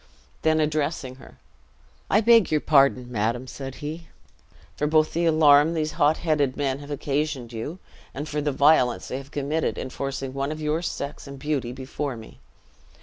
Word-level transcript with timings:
Then 0.41 0.59
addressing 0.59 1.17
her, 1.17 1.37
"I 2.09 2.21
beg 2.21 2.49
your 2.49 2.59
pardon, 2.59 3.11
madam," 3.11 3.45
said 3.45 3.75
he, 3.85 4.07
"both 4.79 5.07
for 5.09 5.13
the 5.13 5.27
alarm 5.27 5.75
these 5.75 5.91
hot 5.91 6.17
headed 6.17 6.57
men 6.57 6.79
have 6.79 6.89
occasioned 6.89 7.53
you, 7.53 7.77
and 8.11 8.27
for 8.27 8.41
the 8.41 8.51
violence 8.51 9.09
they 9.09 9.17
have 9.19 9.29
committed 9.29 9.77
in 9.77 9.91
forcing 9.91 10.33
one 10.33 10.51
of 10.51 10.59
your 10.59 10.81
sex 10.81 11.27
and 11.27 11.37
beauty 11.37 11.71
before 11.71 12.17
me. 12.17 12.39